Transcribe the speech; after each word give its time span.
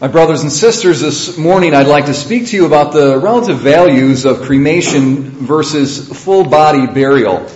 My 0.00 0.08
brothers 0.08 0.40
and 0.40 0.50
sisters, 0.50 1.02
this 1.02 1.36
morning 1.36 1.74
I'd 1.74 1.86
like 1.86 2.06
to 2.06 2.14
speak 2.14 2.46
to 2.46 2.56
you 2.56 2.64
about 2.64 2.94
the 2.94 3.18
relative 3.18 3.58
values 3.58 4.24
of 4.24 4.40
cremation 4.40 5.24
versus 5.24 6.08
full 6.24 6.44
body 6.44 6.86
burial. 6.86 7.46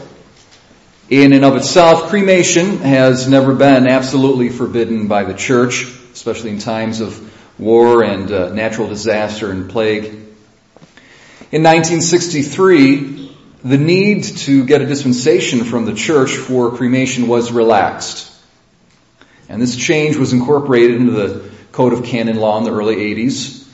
In 1.08 1.32
and 1.32 1.42
of 1.42 1.56
itself, 1.56 2.10
cremation 2.10 2.80
has 2.80 3.26
never 3.26 3.54
been 3.54 3.88
absolutely 3.88 4.50
forbidden 4.50 5.08
by 5.08 5.24
the 5.24 5.32
church, 5.32 5.84
especially 6.12 6.50
in 6.50 6.58
times 6.58 7.00
of 7.00 7.58
war 7.58 8.04
and 8.04 8.30
uh, 8.30 8.52
natural 8.52 8.88
disaster 8.88 9.50
and 9.50 9.70
plague. 9.70 10.04
In 11.50 11.62
1963, 11.62 13.38
the 13.64 13.78
need 13.78 14.22
to 14.22 14.66
get 14.66 14.82
a 14.82 14.86
dispensation 14.86 15.64
from 15.64 15.86
the 15.86 15.94
church 15.94 16.32
for 16.32 16.76
cremation 16.76 17.26
was 17.26 17.50
relaxed. 17.50 18.30
And 19.48 19.62
this 19.62 19.76
change 19.76 20.16
was 20.16 20.34
incorporated 20.34 21.00
into 21.00 21.12
the 21.12 21.53
Code 21.74 21.92
of 21.92 22.04
Canon 22.04 22.36
Law 22.36 22.56
in 22.58 22.62
the 22.62 22.70
early 22.70 22.94
80s. 22.94 23.66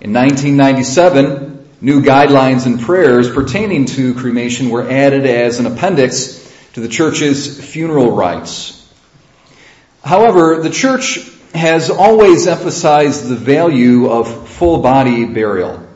In 0.00 0.14
1997, 0.14 1.68
new 1.82 2.00
guidelines 2.00 2.64
and 2.64 2.80
prayers 2.80 3.30
pertaining 3.30 3.84
to 3.84 4.14
cremation 4.14 4.70
were 4.70 4.88
added 4.88 5.26
as 5.26 5.60
an 5.60 5.66
appendix 5.66 6.50
to 6.72 6.80
the 6.80 6.88
church's 6.88 7.62
funeral 7.62 8.12
rites. 8.12 8.90
However, 10.02 10.62
the 10.62 10.70
church 10.70 11.30
has 11.52 11.90
always 11.90 12.46
emphasized 12.46 13.28
the 13.28 13.36
value 13.36 14.08
of 14.08 14.48
full 14.48 14.80
body 14.80 15.26
burial. 15.26 15.86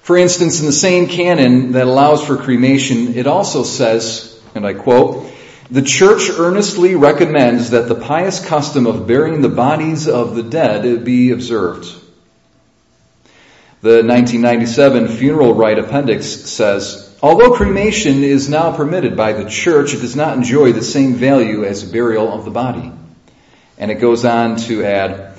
For 0.00 0.16
instance, 0.16 0.60
in 0.60 0.66
the 0.66 0.72
same 0.72 1.08
canon 1.08 1.72
that 1.72 1.86
allows 1.86 2.24
for 2.24 2.38
cremation, 2.38 3.18
it 3.18 3.26
also 3.26 3.64
says, 3.64 4.40
and 4.54 4.66
I 4.66 4.72
quote, 4.72 5.27
the 5.70 5.82
church 5.82 6.30
earnestly 6.30 6.94
recommends 6.94 7.70
that 7.70 7.88
the 7.88 7.94
pious 7.94 8.44
custom 8.44 8.86
of 8.86 9.06
burying 9.06 9.42
the 9.42 9.50
bodies 9.50 10.08
of 10.08 10.34
the 10.34 10.42
dead 10.42 11.04
be 11.04 11.30
observed. 11.30 11.84
The 13.82 14.02
1997 14.02 15.08
funeral 15.08 15.54
rite 15.54 15.78
appendix 15.78 16.26
says, 16.26 17.16
although 17.22 17.52
cremation 17.52 18.24
is 18.24 18.48
now 18.48 18.74
permitted 18.74 19.16
by 19.16 19.34
the 19.34 19.48
church, 19.48 19.92
it 19.92 20.00
does 20.00 20.16
not 20.16 20.36
enjoy 20.36 20.72
the 20.72 20.82
same 20.82 21.14
value 21.14 21.64
as 21.64 21.84
burial 21.84 22.32
of 22.32 22.44
the 22.44 22.50
body. 22.50 22.90
And 23.76 23.90
it 23.90 24.00
goes 24.00 24.24
on 24.24 24.56
to 24.56 24.84
add, 24.84 25.34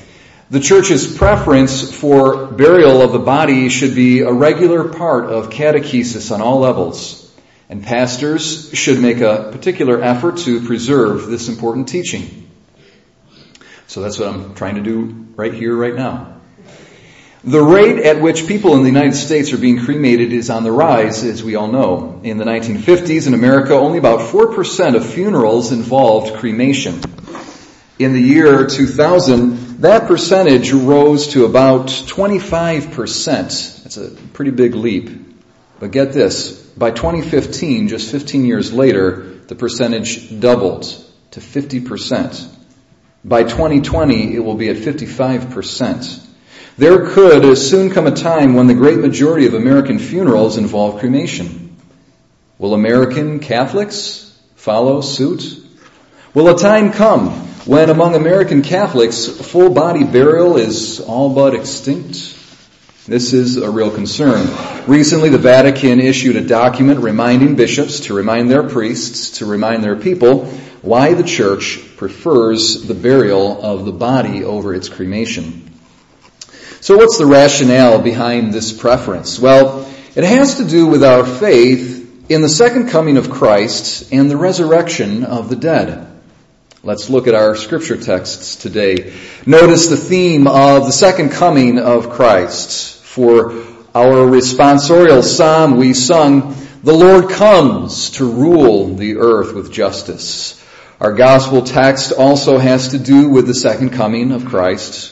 the 0.52 0.60
church's 0.60 1.18
preference 1.18 1.92
for 1.92 2.48
burial 2.48 3.02
of 3.02 3.12
the 3.12 3.20
body 3.20 3.68
should 3.70 3.96
be 3.96 4.22
a 4.22 4.32
regular 4.32 4.90
part 4.90 5.26
of 5.26 5.50
catechesis 5.50 6.32
on 6.32 6.42
all 6.42 6.60
levels 6.60 7.29
and 7.70 7.84
pastors 7.84 8.72
should 8.74 9.00
make 9.00 9.22
a 9.22 9.50
particular 9.52 10.02
effort 10.02 10.40
to 10.40 10.66
preserve 10.66 11.28
this 11.28 11.48
important 11.50 11.88
teaching. 11.88 12.50
So 13.88 14.02
that's 14.02 14.20
what 14.20 14.30
I'm 14.30 14.56
trying 14.56 14.76
to 14.76 14.82
do 14.82 15.28
right 15.36 15.54
here, 15.54 15.76
right 15.76 15.96
now. 15.96 16.36
The 17.44 17.62
rate 17.62 18.00
at 18.00 18.22
which 18.22 18.48
people 18.48 18.76
in 18.76 18.82
the 18.82 18.90
United 18.90 19.16
States 19.16 19.54
are 19.54 19.58
being 19.58 19.80
cremated 19.80 20.34
is 20.34 20.50
on 20.50 20.64
the 20.64 20.72
rise, 20.74 21.24
as 21.24 21.42
we 21.42 21.56
all 21.56 21.72
know. 21.72 22.20
In 22.24 22.38
the 22.38 22.44
1950s 22.44 23.28
in 23.28 23.34
America, 23.34 23.74
only 23.76 23.98
about 23.98 24.20
4% 24.20 24.96
of 24.96 25.06
funerals 25.10 25.72
involved 25.72 26.36
cremation. 26.36 27.00
In 27.98 28.12
the 28.14 28.22
year 28.22 28.68
2000, 28.68 29.82
that 29.82 30.08
percentage 30.08 30.74
rose 30.74 31.30
to 31.30 31.46
about 31.46 31.88
25%. 31.88 33.84
That's 33.84 33.98
a 33.98 34.10
pretty 34.34 34.52
big 34.52 34.76
leap. 34.76 35.10
But 35.80 35.92
get 35.92 36.12
this, 36.12 36.69
by 36.80 36.92
2015, 36.92 37.90
just 37.90 38.10
15 38.10 38.46
years 38.46 38.72
later, 38.72 39.18
the 39.48 39.56
percentage 39.56 40.40
doubled 40.40 40.84
to 41.32 41.42
50%. 41.42 42.56
By 43.26 43.44
2020, 43.44 44.34
it 44.34 44.40
will 44.40 44.56
be 44.56 44.70
at 44.70 44.78
55%. 44.78 46.26
There 46.78 47.10
could 47.10 47.58
soon 47.58 47.90
come 47.90 48.08
a 48.08 48.12
time 48.12 48.54
when 48.54 48.68
the 48.68 48.74
great 48.74 49.00
majority 49.00 49.46
of 49.46 49.54
American 49.54 50.00
funerals 50.00 50.56
involve 50.58 51.02
cremation. 51.02 51.76
Will 52.58 52.74
American 52.74 53.40
Catholics 53.40 54.40
follow 54.56 55.02
suit? 55.02 55.62
Will 56.34 56.48
a 56.48 56.58
time 56.58 56.94
come 56.94 57.32
when 57.66 57.90
among 57.90 58.16
American 58.16 58.62
Catholics 58.62 59.28
full 59.28 59.70
body 59.70 60.06
burial 60.06 60.56
is 60.56 61.02
all 61.02 61.36
but 61.36 61.54
extinct? 61.54 62.39
This 63.10 63.34
is 63.34 63.58
a 63.58 63.72
real 63.72 63.90
concern. 63.90 64.48
Recently, 64.86 65.30
the 65.30 65.40
Vatican 65.40 66.00
issued 66.00 66.36
a 66.36 66.42
document 66.42 67.00
reminding 67.00 67.56
bishops 67.56 68.02
to 68.02 68.14
remind 68.14 68.52
their 68.52 68.62
priests, 68.62 69.40
to 69.40 69.48
remind 69.48 69.84
their 69.84 69.96
people, 69.96 70.46
why 70.84 71.16
the 71.16 71.24
church 71.24 71.80
prefers 71.98 72.84
the 72.84 72.94
burial 72.94 73.66
of 73.66 73.86
the 73.86 73.92
body 73.92 74.44
over 74.44 74.76
its 74.76 74.90
cremation. 74.90 75.72
So 76.82 76.98
what's 76.98 77.18
the 77.18 77.26
rationale 77.26 78.00
behind 78.00 78.54
this 78.54 78.72
preference? 78.72 79.40
Well, 79.40 79.92
it 80.14 80.24
has 80.24 80.58
to 80.58 80.64
do 80.64 80.86
with 80.86 81.04
our 81.04 81.26
faith 81.26 82.30
in 82.30 82.44
the 82.44 82.48
second 82.48 82.90
coming 82.90 83.18
of 83.18 83.32
Christ 83.32 84.14
and 84.14 84.30
the 84.30 84.38
resurrection 84.38 85.24
of 85.24 85.50
the 85.50 85.56
dead. 85.56 86.06
Let's 86.84 87.10
look 87.10 87.26
at 87.26 87.34
our 87.34 87.56
scripture 87.56 87.98
texts 87.98 88.56
today. 88.58 89.16
Notice 89.48 89.88
the 89.88 89.98
theme 89.98 90.46
of 90.46 90.86
the 90.86 90.92
second 90.92 91.32
coming 91.32 91.80
of 91.80 92.12
Christ. 92.12 92.98
For 93.10 93.54
our 93.96 94.18
responsorial 94.28 95.24
psalm, 95.24 95.78
we 95.78 95.96
sung, 95.96 96.56
The 96.84 96.94
Lord 96.94 97.32
comes 97.32 98.12
to 98.12 98.32
rule 98.32 98.94
the 98.94 99.18
earth 99.18 99.56
with 99.56 99.72
justice. 99.72 100.64
Our 101.00 101.14
gospel 101.14 101.64
text 101.64 102.12
also 102.12 102.60
has 102.60 102.90
to 102.90 103.00
do 103.00 103.28
with 103.28 103.48
the 103.48 103.56
second 103.56 103.94
coming 103.94 104.32
of 104.32 104.46
Christ. 104.46 105.12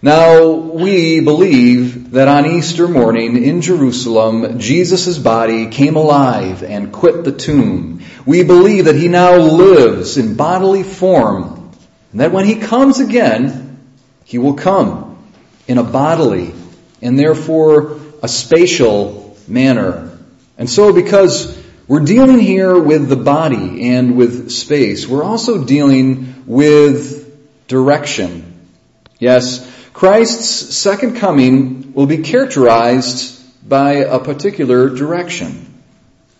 Now, 0.00 0.50
we 0.52 1.20
believe 1.20 2.12
that 2.12 2.26
on 2.26 2.46
Easter 2.46 2.88
morning 2.88 3.44
in 3.44 3.60
Jerusalem, 3.60 4.58
Jesus' 4.58 5.18
body 5.18 5.66
came 5.66 5.96
alive 5.96 6.62
and 6.62 6.90
quit 6.90 7.22
the 7.24 7.32
tomb. 7.32 8.02
We 8.24 8.44
believe 8.44 8.86
that 8.86 8.96
he 8.96 9.08
now 9.08 9.36
lives 9.36 10.16
in 10.16 10.36
bodily 10.36 10.84
form, 10.84 11.70
and 12.12 12.20
that 12.22 12.32
when 12.32 12.46
he 12.46 12.54
comes 12.54 12.98
again, 12.98 13.78
he 14.24 14.38
will 14.38 14.54
come 14.54 15.18
in 15.68 15.76
a 15.76 15.84
bodily 15.84 16.54
and 17.02 17.18
therefore 17.18 18.00
a 18.22 18.28
spatial 18.28 19.36
manner. 19.46 20.18
And 20.58 20.68
so 20.68 20.92
because 20.92 21.58
we're 21.88 22.04
dealing 22.04 22.38
here 22.38 22.78
with 22.78 23.08
the 23.08 23.16
body 23.16 23.90
and 23.90 24.16
with 24.16 24.50
space, 24.50 25.08
we're 25.08 25.24
also 25.24 25.64
dealing 25.64 26.44
with 26.46 27.66
direction. 27.66 28.60
Yes, 29.18 29.66
Christ's 29.92 30.76
second 30.76 31.16
coming 31.16 31.92
will 31.92 32.06
be 32.06 32.18
characterized 32.18 33.38
by 33.68 33.92
a 33.92 34.18
particular 34.18 34.88
direction. 34.88 35.82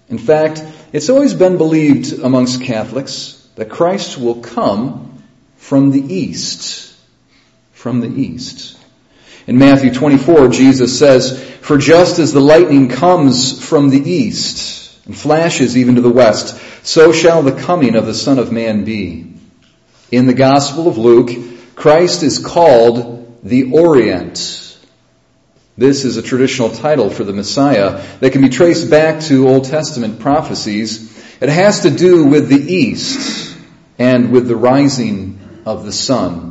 In 0.08 0.18
fact, 0.18 0.62
it's 0.92 1.08
always 1.08 1.34
been 1.34 1.56
believed 1.56 2.20
amongst 2.20 2.62
Catholics 2.62 3.48
that 3.56 3.68
Christ 3.70 4.18
will 4.18 4.40
come 4.40 5.22
from 5.56 5.90
the 5.90 6.00
east. 6.00 6.96
From 7.72 8.00
the 8.00 8.08
east. 8.08 8.79
In 9.50 9.58
Matthew 9.58 9.92
24, 9.92 10.46
Jesus 10.46 10.96
says, 10.96 11.42
For 11.60 11.76
just 11.76 12.20
as 12.20 12.32
the 12.32 12.40
lightning 12.40 12.88
comes 12.88 13.60
from 13.60 13.90
the 13.90 13.98
east 13.98 15.04
and 15.06 15.16
flashes 15.16 15.76
even 15.76 15.96
to 15.96 16.00
the 16.00 16.08
west, 16.08 16.56
so 16.86 17.10
shall 17.10 17.42
the 17.42 17.60
coming 17.60 17.96
of 17.96 18.06
the 18.06 18.14
Son 18.14 18.38
of 18.38 18.52
Man 18.52 18.84
be. 18.84 19.34
In 20.12 20.28
the 20.28 20.34
Gospel 20.34 20.86
of 20.86 20.98
Luke, 20.98 21.30
Christ 21.74 22.22
is 22.22 22.38
called 22.38 23.40
the 23.42 23.72
Orient. 23.72 24.78
This 25.76 26.04
is 26.04 26.16
a 26.16 26.22
traditional 26.22 26.70
title 26.70 27.10
for 27.10 27.24
the 27.24 27.32
Messiah 27.32 28.04
that 28.20 28.30
can 28.30 28.42
be 28.42 28.50
traced 28.50 28.88
back 28.88 29.20
to 29.22 29.48
Old 29.48 29.64
Testament 29.64 30.20
prophecies. 30.20 31.10
It 31.40 31.48
has 31.48 31.80
to 31.80 31.90
do 31.90 32.24
with 32.24 32.48
the 32.48 32.72
east 32.72 33.58
and 33.98 34.30
with 34.30 34.46
the 34.46 34.54
rising 34.54 35.40
of 35.66 35.84
the 35.84 35.92
sun. 35.92 36.49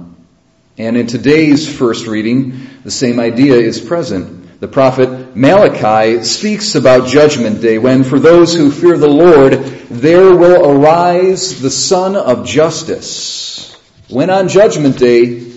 And 0.79 0.95
in 0.95 1.07
today's 1.07 1.67
first 1.67 2.07
reading, 2.07 2.67
the 2.85 2.89
same 2.89 3.19
idea 3.19 3.55
is 3.55 3.81
present. 3.81 4.61
The 4.61 4.69
prophet 4.69 5.35
Malachi 5.35 6.23
speaks 6.23 6.73
about 6.75 7.09
judgment 7.09 7.61
day 7.61 7.77
when 7.77 8.05
for 8.05 8.17
those 8.17 8.55
who 8.55 8.71
fear 8.71 8.97
the 8.97 9.09
Lord, 9.09 9.51
there 9.89 10.33
will 10.33 10.71
arise 10.71 11.61
the 11.61 11.69
sun 11.69 12.15
of 12.15 12.47
justice. 12.47 13.75
When 14.07 14.29
on 14.29 14.47
judgment 14.47 14.97
day, 14.97 15.51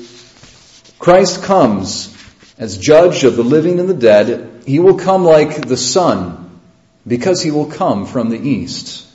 Christ 0.98 1.44
comes 1.44 2.12
as 2.58 2.76
judge 2.76 3.22
of 3.22 3.36
the 3.36 3.44
living 3.44 3.78
and 3.78 3.88
the 3.88 3.94
dead, 3.94 4.64
he 4.66 4.80
will 4.80 4.98
come 4.98 5.24
like 5.24 5.68
the 5.68 5.76
sun 5.76 6.60
because 7.06 7.40
he 7.40 7.52
will 7.52 7.70
come 7.70 8.06
from 8.06 8.30
the 8.30 8.40
east. 8.40 9.06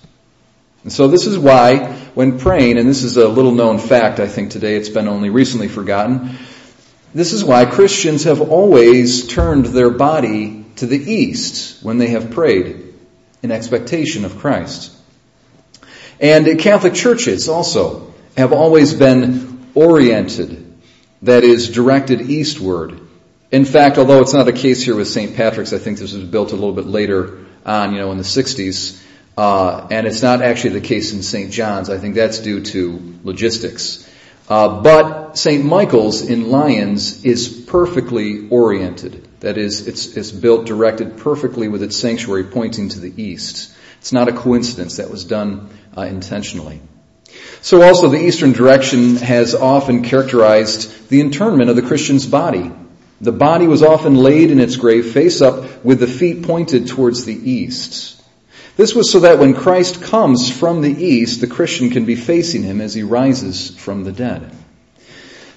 And 0.88 0.94
so 0.94 1.10
this 1.10 1.28
is 1.28 1.38
why 1.38 1.92
when 2.14 2.40
praying, 2.40 2.78
and 2.78 2.88
this 2.88 3.04
is 3.04 3.18
a 3.18 3.28
little 3.28 3.52
known 3.52 3.78
fact 3.78 4.22
I 4.22 4.28
think 4.30 4.52
today, 4.52 4.78
it's 4.78 4.88
been 4.88 5.10
only 5.10 5.30
recently 5.30 5.68
forgotten, 5.68 6.38
this 7.14 7.34
is 7.34 7.44
why 7.44 7.66
Christians 7.66 8.24
have 8.24 8.40
always 8.40 9.28
turned 9.28 9.66
their 9.66 9.90
body 9.90 10.64
to 10.78 10.86
the 10.86 10.98
east 10.98 11.84
when 11.84 11.98
they 11.98 12.08
have 12.12 12.32
prayed 12.32 12.94
in 13.44 13.52
expectation 13.52 14.24
of 14.24 14.38
Christ. 14.38 14.96
And 16.22 16.58
Catholic 16.58 16.94
churches 16.94 17.50
also 17.50 18.14
have 18.38 18.54
always 18.54 18.94
been 18.94 19.68
oriented 19.76 20.74
that 21.24 21.44
is 21.44 21.68
directed 21.70 22.22
eastward. 22.22 22.98
In 23.52 23.66
fact, 23.66 23.98
although 23.98 24.22
it's 24.22 24.34
not 24.34 24.46
the 24.46 24.54
case 24.54 24.84
here 24.84 24.96
with 24.96 25.10
St. 25.10 25.36
Patrick's, 25.36 25.74
I 25.74 25.80
think 25.80 26.00
this 26.00 26.14
was 26.14 26.24
built 26.24 26.54
a 26.54 26.56
little 26.56 26.72
bit 26.72 26.86
later 26.86 27.40
on, 27.66 27.92
you 27.92 28.00
know, 28.00 28.14
in 28.14 28.18
the 28.18 28.24
60s, 28.24 29.04
uh, 29.04 29.07
and 29.38 30.08
it's 30.08 30.22
not 30.22 30.42
actually 30.42 30.80
the 30.80 30.82
case 30.82 31.14
in 31.14 31.22
St. 31.22 31.52
John's. 31.52 31.90
I 31.90 31.98
think 31.98 32.16
that's 32.16 32.40
due 32.40 32.64
to 32.64 33.20
logistics. 33.24 34.08
Uh, 34.50 34.82
but 34.82 35.38
St. 35.38 35.64
Michael's 35.64 36.22
in 36.22 36.50
Lyons 36.50 37.26
is 37.26 37.50
perfectly 37.50 38.48
oriented. 38.50 39.28
That 39.42 39.58
is, 39.58 39.88
it's, 39.88 40.32
built 40.32 40.66
directed 40.66 41.18
perfectly 41.18 41.68
with 41.68 41.84
its 41.84 41.98
sanctuary 41.98 42.46
pointing 42.46 42.90
to 42.90 43.00
the 43.00 43.22
east. 43.22 43.74
It's 44.00 44.14
not 44.14 44.30
a 44.30 44.32
coincidence. 44.32 44.98
That 44.98 45.12
was 45.12 45.26
done 45.26 45.70
uh, 45.96 46.04
intentionally. 46.04 46.82
So 47.62 47.82
also 47.82 48.08
the 48.08 48.26
eastern 48.26 48.54
direction 48.54 49.18
has 49.18 49.54
often 49.54 50.04
characterized 50.04 51.10
the 51.10 51.20
internment 51.20 51.70
of 51.70 51.76
the 51.76 51.82
Christian's 51.82 52.26
body. 52.26 52.72
The 53.20 53.32
body 53.32 53.68
was 53.68 53.84
often 53.84 54.16
laid 54.16 54.50
in 54.52 54.60
its 54.60 54.76
grave 54.76 55.12
face 55.12 55.42
up 55.42 55.84
with 55.84 56.00
the 56.00 56.08
feet 56.08 56.44
pointed 56.44 56.88
towards 56.88 57.26
the 57.26 57.34
east. 57.34 58.17
This 58.78 58.94
was 58.94 59.12
so 59.12 59.22
that 59.22 59.40
when 59.40 59.56
Christ 59.56 60.04
comes 60.04 60.52
from 60.52 60.82
the 60.82 60.92
east, 60.92 61.42
the 61.42 61.48
Christian 61.48 61.90
can 61.90 62.06
be 62.06 62.16
facing 62.16 62.62
him 62.62 62.80
as 62.80 62.94
he 62.94 63.02
rises 63.02 63.76
from 63.76 64.04
the 64.04 64.12
dead. 64.12 64.52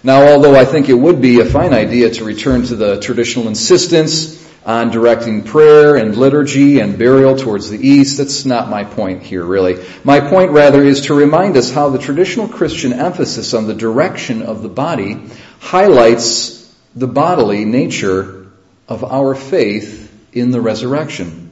Now, 0.03 0.29
although 0.29 0.55
I 0.55 0.65
think 0.65 0.89
it 0.89 0.95
would 0.95 1.21
be 1.21 1.41
a 1.41 1.45
fine 1.45 1.75
idea 1.75 2.09
to 2.09 2.25
return 2.25 2.63
to 2.65 2.77
the 2.77 2.99
traditional 3.01 3.49
insistence 3.49 4.41
on 4.65 4.91
directing 4.91 5.43
prayer 5.43 5.97
and 5.97 6.17
liturgy 6.17 6.81
and 6.81 6.99
burial 6.99 7.37
towards 7.37 7.69
the 7.69 7.79
east, 7.79 8.17
that's 8.17 8.47
not 8.47 8.71
my 8.71 8.85
point 8.85 9.23
here, 9.23 9.45
really. 9.45 9.85
My 10.03 10.21
point, 10.21 10.53
rather, 10.53 10.83
is 10.83 11.03
to 11.03 11.15
remind 11.15 11.59
us 11.59 11.71
how 11.71 11.91
the 11.91 11.99
traditional 11.99 12.49
Christian 12.49 12.95
emphasis 12.95 13.53
on 13.53 13.67
the 13.67 13.75
direction 13.75 14.41
of 14.41 14.63
the 14.63 14.71
body 14.71 15.23
highlights 15.59 16.75
the 16.95 17.07
bodily 17.07 17.67
nature 17.67 18.51
of 18.89 19.05
our 19.05 19.35
faith 19.35 20.11
in 20.33 20.53
the 20.53 20.61
resurrection. 20.63 21.50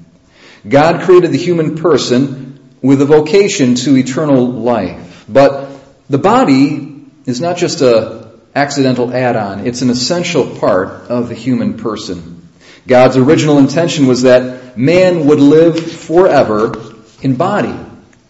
God 0.66 1.02
created 1.02 1.32
the 1.32 1.38
human 1.38 1.76
person 1.76 2.58
with 2.82 3.02
a 3.02 3.06
vocation 3.06 3.74
to 3.74 3.96
eternal 3.96 4.46
life, 4.46 5.24
but 5.28 5.70
the 6.08 6.18
body 6.18 7.04
is 7.26 7.40
not 7.40 7.56
just 7.56 7.80
a 7.80 8.32
accidental 8.54 9.12
add-on. 9.12 9.66
It's 9.66 9.82
an 9.82 9.90
essential 9.90 10.56
part 10.56 10.88
of 11.10 11.28
the 11.28 11.34
human 11.34 11.76
person. 11.76 12.48
God's 12.86 13.16
original 13.16 13.58
intention 13.58 14.06
was 14.06 14.22
that 14.22 14.78
man 14.78 15.26
would 15.26 15.40
live 15.40 15.92
forever 15.92 16.94
in 17.20 17.36
body 17.36 17.74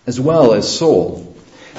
as 0.07 0.19
well 0.21 0.53
as 0.53 0.77
soul. 0.79 1.37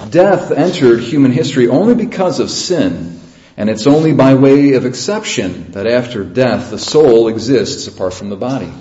Death 0.09 0.51
entered 0.51 1.01
human 1.01 1.31
history 1.31 1.67
only 1.67 1.93
because 1.93 2.39
of 2.39 2.49
sin, 2.49 3.19
and 3.57 3.69
it's 3.69 3.85
only 3.85 4.13
by 4.13 4.35
way 4.35 4.73
of 4.73 4.85
exception 4.85 5.71
that 5.73 5.87
after 5.87 6.23
death 6.23 6.69
the 6.69 6.79
soul 6.79 7.27
exists 7.27 7.87
apart 7.87 8.13
from 8.13 8.29
the 8.29 8.37
body. 8.37 8.71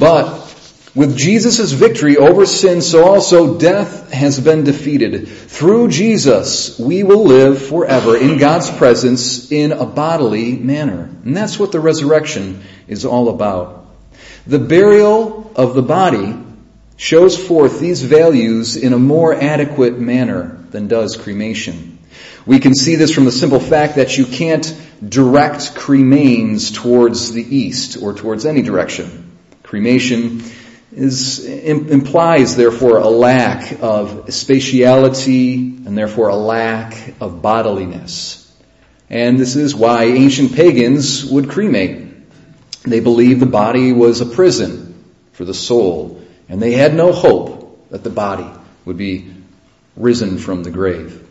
But 0.00 0.55
with 0.96 1.14
Jesus' 1.14 1.72
victory 1.72 2.16
over 2.16 2.46
sin, 2.46 2.80
so 2.80 3.04
also 3.04 3.58
death 3.58 4.10
has 4.10 4.40
been 4.40 4.64
defeated. 4.64 5.28
Through 5.28 5.88
Jesus, 5.88 6.78
we 6.78 7.02
will 7.02 7.24
live 7.24 7.66
forever 7.66 8.16
in 8.16 8.38
God's 8.38 8.70
presence 8.70 9.52
in 9.52 9.72
a 9.72 9.84
bodily 9.84 10.56
manner. 10.56 11.10
And 11.22 11.36
that's 11.36 11.58
what 11.58 11.70
the 11.70 11.80
resurrection 11.80 12.62
is 12.88 13.04
all 13.04 13.28
about. 13.28 13.86
The 14.46 14.58
burial 14.58 15.52
of 15.54 15.74
the 15.74 15.82
body 15.82 16.34
shows 16.96 17.36
forth 17.36 17.78
these 17.78 18.02
values 18.02 18.76
in 18.76 18.94
a 18.94 18.98
more 18.98 19.34
adequate 19.34 19.98
manner 19.98 20.64
than 20.70 20.88
does 20.88 21.18
cremation. 21.18 21.98
We 22.46 22.58
can 22.58 22.74
see 22.74 22.94
this 22.94 23.12
from 23.12 23.26
the 23.26 23.32
simple 23.32 23.60
fact 23.60 23.96
that 23.96 24.16
you 24.16 24.24
can't 24.24 24.66
direct 25.06 25.74
cremains 25.74 26.74
towards 26.74 27.32
the 27.32 27.42
east 27.42 28.02
or 28.02 28.14
towards 28.14 28.46
any 28.46 28.62
direction. 28.62 29.36
Cremation 29.62 30.42
is, 30.96 31.44
implies 31.44 32.56
therefore 32.56 32.98
a 32.98 33.08
lack 33.08 33.72
of 33.82 34.26
spatiality 34.26 35.86
and 35.86 35.96
therefore 35.96 36.28
a 36.28 36.36
lack 36.36 37.14
of 37.20 37.42
bodiliness. 37.42 38.50
And 39.10 39.38
this 39.38 39.54
is 39.56 39.74
why 39.74 40.04
ancient 40.04 40.54
pagans 40.54 41.24
would 41.24 41.50
cremate. 41.50 42.08
They 42.82 43.00
believed 43.00 43.40
the 43.40 43.46
body 43.46 43.92
was 43.92 44.20
a 44.20 44.26
prison 44.26 45.04
for 45.32 45.44
the 45.44 45.54
soul, 45.54 46.22
and 46.48 46.62
they 46.62 46.72
had 46.72 46.94
no 46.94 47.12
hope 47.12 47.90
that 47.90 48.02
the 48.02 48.10
body 48.10 48.48
would 48.84 48.96
be 48.96 49.30
risen 49.96 50.38
from 50.38 50.62
the 50.62 50.70
grave. 50.70 51.22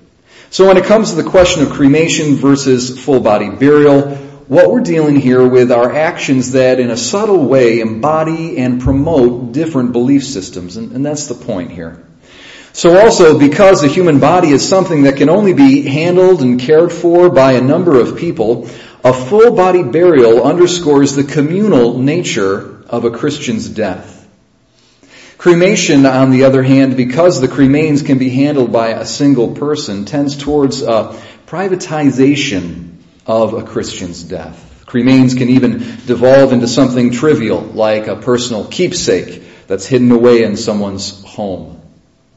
So 0.51 0.67
when 0.67 0.77
it 0.77 0.85
comes 0.85 1.09
to 1.09 1.21
the 1.21 1.29
question 1.29 1.63
of 1.63 1.71
cremation 1.71 2.35
versus 2.35 3.03
full 3.03 3.19
body 3.19 3.49
burial, 3.49 4.17
what 4.47 4.69
we're 4.69 4.81
dealing 4.81 5.15
here 5.15 5.45
with 5.47 5.71
are 5.71 5.91
actions 5.91 6.51
that 6.51 6.79
in 6.79 6.91
a 6.91 6.97
subtle 6.97 7.45
way 7.45 7.79
embody 7.79 8.57
and 8.57 8.79
promote 8.79 9.53
different 9.53 9.91
belief 9.91 10.23
systems, 10.23 10.77
and, 10.77 10.91
and 10.91 11.05
that's 11.05 11.27
the 11.27 11.33
point 11.33 11.71
here. 11.71 12.03
So 12.71 12.99
also, 12.99 13.39
because 13.39 13.81
the 13.81 13.87
human 13.87 14.19
body 14.19 14.49
is 14.49 14.67
something 14.67 15.03
that 15.03 15.17
can 15.17 15.29
only 15.29 15.53
be 15.53 15.83
handled 15.83 16.41
and 16.41 16.59
cared 16.59 16.91
for 16.91 17.29
by 17.29 17.53
a 17.53 17.61
number 17.61 17.99
of 17.99 18.17
people, 18.17 18.69
a 19.03 19.13
full 19.13 19.55
body 19.55 19.81
burial 19.81 20.43
underscores 20.43 21.15
the 21.15 21.23
communal 21.23 21.97
nature 21.97 22.83
of 22.87 23.05
a 23.05 23.11
Christian's 23.11 23.69
death. 23.69 24.27
Cremation, 25.37 26.05
on 26.05 26.31
the 26.31 26.43
other 26.43 26.63
hand, 26.63 26.97
because 26.97 27.39
the 27.39 27.47
cremains 27.47 28.05
can 28.05 28.17
be 28.17 28.29
handled 28.29 28.71
by 28.71 28.89
a 28.89 29.05
single 29.05 29.55
person, 29.55 30.05
tends 30.05 30.37
towards 30.37 30.81
a 30.81 31.19
privatization 31.47 32.94
of 33.25 33.53
a 33.53 33.63
Christian's 33.63 34.23
death. 34.23 34.83
Cremains 34.85 35.37
can 35.37 35.49
even 35.49 35.79
devolve 36.05 36.53
into 36.53 36.67
something 36.67 37.11
trivial, 37.11 37.61
like 37.61 38.07
a 38.07 38.15
personal 38.15 38.65
keepsake 38.65 39.67
that's 39.67 39.85
hidden 39.85 40.11
away 40.11 40.43
in 40.43 40.55
someone's 40.57 41.23
home. 41.23 41.81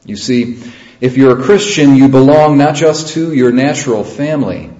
You 0.03 0.15
see, 0.15 0.63
if 0.99 1.15
you're 1.15 1.39
a 1.39 1.43
Christian, 1.43 1.95
you 1.95 2.07
belong 2.07 2.57
not 2.57 2.75
just 2.75 3.09
to 3.09 3.33
your 3.33 3.51
natural 3.51 4.03
family. 4.03 4.71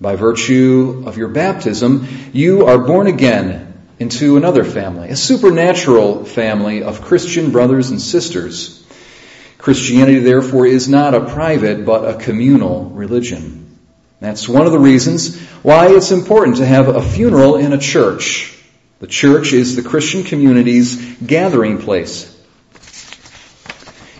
By 0.00 0.16
virtue 0.16 1.04
of 1.06 1.16
your 1.16 1.28
baptism, 1.28 2.08
you 2.32 2.66
are 2.66 2.78
born 2.78 3.06
again 3.06 3.72
into 4.00 4.36
another 4.36 4.64
family, 4.64 5.10
a 5.10 5.16
supernatural 5.16 6.24
family 6.24 6.82
of 6.82 7.02
Christian 7.02 7.52
brothers 7.52 7.90
and 7.90 8.02
sisters. 8.02 8.84
Christianity, 9.58 10.18
therefore, 10.18 10.66
is 10.66 10.88
not 10.88 11.14
a 11.14 11.26
private 11.26 11.86
but 11.86 12.04
a 12.04 12.18
communal 12.18 12.86
religion. 12.86 13.61
That's 14.22 14.48
one 14.48 14.66
of 14.66 14.72
the 14.72 14.78
reasons 14.78 15.36
why 15.64 15.88
it's 15.88 16.12
important 16.12 16.58
to 16.58 16.64
have 16.64 16.86
a 16.86 17.02
funeral 17.02 17.56
in 17.56 17.72
a 17.72 17.78
church. 17.78 18.56
The 19.00 19.08
church 19.08 19.52
is 19.52 19.74
the 19.74 19.82
Christian 19.82 20.22
community's 20.22 20.94
gathering 21.26 21.78
place. 21.78 22.28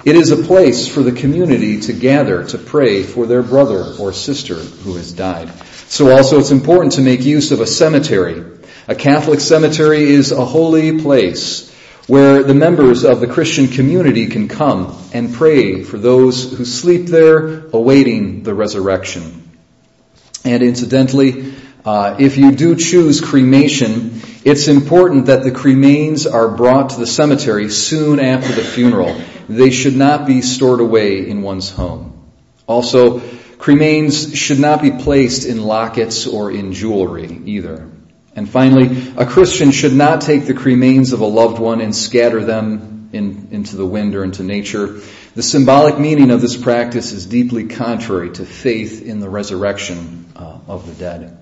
It 0.04 0.16
is 0.16 0.32
a 0.32 0.42
place 0.42 0.88
for 0.88 1.04
the 1.04 1.12
community 1.12 1.82
to 1.82 1.92
gather 1.92 2.42
to 2.48 2.58
pray 2.58 3.04
for 3.04 3.26
their 3.26 3.44
brother 3.44 3.94
or 4.00 4.12
sister 4.12 4.56
who 4.56 4.96
has 4.96 5.12
died. 5.12 5.52
So 5.86 6.10
also 6.10 6.40
it's 6.40 6.50
important 6.50 6.94
to 6.94 7.00
make 7.00 7.22
use 7.22 7.52
of 7.52 7.60
a 7.60 7.66
cemetery. 7.66 8.58
A 8.88 8.96
Catholic 8.96 9.38
cemetery 9.38 10.02
is 10.02 10.32
a 10.32 10.44
holy 10.44 11.00
place 11.00 11.72
where 12.08 12.42
the 12.42 12.54
members 12.54 13.04
of 13.04 13.20
the 13.20 13.28
Christian 13.28 13.68
community 13.68 14.26
can 14.26 14.48
come 14.48 15.00
and 15.14 15.32
pray 15.32 15.84
for 15.84 15.96
those 15.96 16.52
who 16.52 16.64
sleep 16.64 17.06
there 17.06 17.68
awaiting 17.68 18.42
the 18.42 18.52
resurrection. 18.52 19.41
And 20.44 20.62
incidentally, 20.62 21.54
uh, 21.84 22.16
if 22.18 22.36
you 22.36 22.52
do 22.52 22.76
choose 22.76 23.20
cremation, 23.20 24.20
it's 24.44 24.68
important 24.68 25.26
that 25.26 25.42
the 25.42 25.50
cremains 25.50 26.32
are 26.32 26.48
brought 26.48 26.90
to 26.90 27.00
the 27.00 27.06
cemetery 27.06 27.70
soon 27.70 28.20
after 28.20 28.52
the 28.52 28.62
funeral. 28.62 29.20
They 29.48 29.70
should 29.70 29.96
not 29.96 30.26
be 30.26 30.42
stored 30.42 30.80
away 30.80 31.28
in 31.28 31.42
one's 31.42 31.70
home. 31.70 32.30
Also, 32.66 33.20
cremains 33.58 34.36
should 34.36 34.60
not 34.60 34.82
be 34.82 34.90
placed 34.90 35.44
in 35.44 35.62
lockets 35.62 36.26
or 36.26 36.50
in 36.50 36.72
jewelry 36.72 37.40
either. 37.46 37.88
And 38.34 38.48
finally, 38.48 39.12
a 39.16 39.26
Christian 39.26 39.72
should 39.72 39.92
not 39.92 40.22
take 40.22 40.46
the 40.46 40.54
cremains 40.54 41.12
of 41.12 41.20
a 41.20 41.26
loved 41.26 41.58
one 41.58 41.80
and 41.80 41.94
scatter 41.94 42.44
them 42.44 43.10
in, 43.12 43.48
into 43.50 43.76
the 43.76 43.84
wind 43.84 44.14
or 44.14 44.24
into 44.24 44.42
nature. 44.42 45.00
The 45.34 45.42
symbolic 45.42 45.98
meaning 45.98 46.30
of 46.30 46.42
this 46.42 46.58
practice 46.58 47.12
is 47.12 47.24
deeply 47.24 47.64
contrary 47.64 48.32
to 48.32 48.44
faith 48.44 49.00
in 49.00 49.18
the 49.18 49.30
resurrection 49.30 50.26
uh, 50.36 50.58
of 50.68 50.86
the 50.86 50.92
dead. 50.92 51.38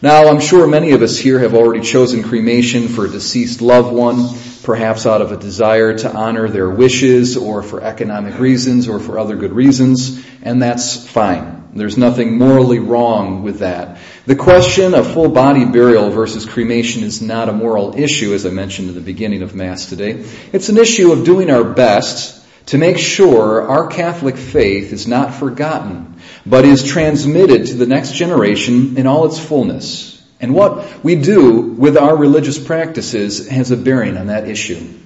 Now, 0.00 0.28
I'm 0.28 0.38
sure 0.38 0.68
many 0.68 0.92
of 0.92 1.02
us 1.02 1.18
here 1.18 1.40
have 1.40 1.54
already 1.54 1.84
chosen 1.84 2.22
cremation 2.22 2.86
for 2.86 3.06
a 3.06 3.08
deceased 3.08 3.60
loved 3.60 3.92
one, 3.92 4.28
perhaps 4.62 5.04
out 5.04 5.20
of 5.20 5.32
a 5.32 5.36
desire 5.36 5.98
to 5.98 6.14
honor 6.14 6.48
their 6.48 6.70
wishes 6.70 7.36
or 7.36 7.64
for 7.64 7.82
economic 7.82 8.38
reasons 8.38 8.86
or 8.86 9.00
for 9.00 9.18
other 9.18 9.34
good 9.34 9.52
reasons, 9.52 10.24
and 10.42 10.62
that's 10.62 11.04
fine. 11.04 11.70
There's 11.74 11.98
nothing 11.98 12.38
morally 12.38 12.78
wrong 12.78 13.42
with 13.42 13.60
that. 13.60 13.98
The 14.26 14.36
question 14.36 14.94
of 14.94 15.12
full 15.12 15.30
body 15.30 15.64
burial 15.64 16.10
versus 16.10 16.46
cremation 16.46 17.02
is 17.02 17.20
not 17.20 17.48
a 17.48 17.52
moral 17.52 17.98
issue, 17.98 18.32
as 18.32 18.46
I 18.46 18.50
mentioned 18.50 18.90
at 18.90 18.94
the 18.94 19.00
beginning 19.00 19.42
of 19.42 19.56
Mass 19.56 19.86
today. 19.86 20.24
It's 20.52 20.68
an 20.68 20.78
issue 20.78 21.10
of 21.10 21.24
doing 21.24 21.50
our 21.50 21.64
best 21.64 22.41
to 22.66 22.78
make 22.78 22.98
sure 22.98 23.68
our 23.68 23.88
Catholic 23.88 24.36
faith 24.36 24.92
is 24.92 25.06
not 25.06 25.34
forgotten 25.34 26.12
but 26.44 26.64
is 26.64 26.82
transmitted 26.82 27.66
to 27.66 27.74
the 27.74 27.86
next 27.86 28.14
generation 28.14 28.96
in 28.98 29.06
all 29.06 29.26
its 29.26 29.38
fullness. 29.38 30.08
And 30.40 30.54
what 30.54 31.04
we 31.04 31.14
do 31.16 31.60
with 31.60 31.96
our 31.96 32.16
religious 32.16 32.58
practices 32.58 33.48
has 33.48 33.70
a 33.70 33.76
bearing 33.76 34.16
on 34.16 34.26
that 34.26 34.48
issue. 34.48 34.98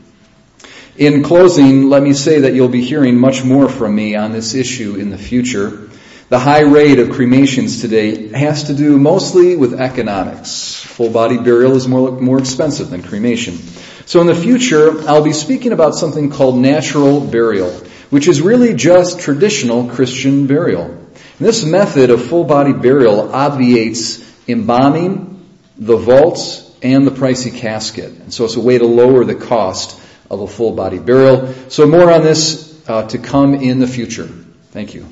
In 0.97 1.23
closing, 1.23 1.91
let 1.91 2.03
me 2.03 2.15
say 2.15 2.41
that 2.41 2.55
you'll 2.55 2.69
be 2.69 2.81
hearing 2.81 3.19
much 3.19 3.45
more 3.45 3.69
from 3.69 3.95
me 3.95 4.17
on 4.17 4.33
this 4.33 4.55
issue 4.55 4.95
in 4.95 5.11
the 5.11 5.19
future. 5.19 5.91
The 6.31 6.39
high 6.39 6.63
rate 6.63 6.99
of 6.99 7.11
cremations 7.11 7.83
today 7.83 8.29
has 8.29 8.65
to 8.65 8.75
do 8.75 8.99
mostly 8.99 9.57
with 9.57 9.79
economics. 9.79 10.75
Full 10.83 11.11
body 11.11 11.37
burial 11.37 11.77
is 11.77 11.87
more, 11.87 12.13
more 12.13 12.39
expensive 12.39 12.89
than 12.89 13.03
cremation. 13.03 13.59
So 14.07 14.21
in 14.21 14.29
the 14.29 14.35
future, 14.37 15.01
I'll 15.09 15.25
be 15.25 15.33
speaking 15.33 15.73
about 15.73 15.97
something 15.97 16.31
called 16.31 16.57
natural 16.57 17.21
burial, 17.21 17.73
which 18.11 18.29
is 18.29 18.41
really 18.41 18.73
just 18.75 19.19
traditional 19.19 19.89
Christian 19.89 20.47
burial. 20.47 20.85
And 20.85 21.47
this 21.47 21.65
method 21.65 22.11
of 22.11 22.25
full 22.25 22.45
body 22.45 22.73
burial 22.73 23.35
obviates 23.35 24.25
embalming, 24.49 25.45
the 25.77 25.97
vaults, 25.97 26.63
and 26.83 27.05
the 27.05 27.11
pricey 27.11 27.53
casket. 27.53 28.13
And 28.13 28.33
so 28.33 28.45
it's 28.45 28.55
a 28.55 28.61
way 28.61 28.79
to 28.79 28.87
lower 28.87 29.25
the 29.25 29.35
cost 29.35 30.01
of 30.31 30.41
a 30.41 30.47
full 30.47 30.73
body 30.73 30.99
burial. 30.99 31.53
So 31.69 31.87
more 31.87 32.13
on 32.13 32.23
this 32.23 32.81
uh, 32.89 33.09
to 33.09 33.19
come 33.19 33.55
in 33.55 33.81
the 33.81 33.89
future. 33.89 34.29
Thank 34.71 34.95
you. 34.95 35.09